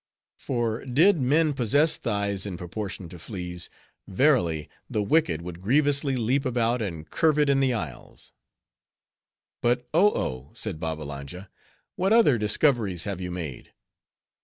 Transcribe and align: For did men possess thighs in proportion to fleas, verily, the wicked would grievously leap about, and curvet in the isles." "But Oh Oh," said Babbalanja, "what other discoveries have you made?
For 0.39 0.83
did 0.83 1.21
men 1.21 1.53
possess 1.53 1.95
thighs 1.97 2.47
in 2.47 2.57
proportion 2.57 3.07
to 3.09 3.19
fleas, 3.19 3.69
verily, 4.07 4.67
the 4.89 5.03
wicked 5.03 5.43
would 5.43 5.61
grievously 5.61 6.17
leap 6.17 6.43
about, 6.43 6.81
and 6.81 7.07
curvet 7.07 7.49
in 7.49 7.59
the 7.59 7.73
isles." 7.75 8.31
"But 9.61 9.87
Oh 9.93 10.11
Oh," 10.15 10.53
said 10.55 10.79
Babbalanja, 10.79 11.51
"what 11.97 12.13
other 12.13 12.39
discoveries 12.39 13.03
have 13.03 13.21
you 13.21 13.29
made? 13.29 13.73